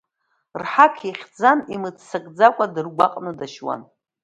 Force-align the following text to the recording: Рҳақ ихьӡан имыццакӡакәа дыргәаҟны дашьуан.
Рҳақ 0.61 0.95
ихьӡан 1.09 1.59
имыццакӡакәа 1.75 2.65
дыргәаҟны 2.73 3.31
дашьуан. 3.39 3.81